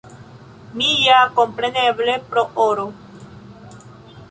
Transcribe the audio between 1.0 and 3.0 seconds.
ja, kompreneble, pro oro.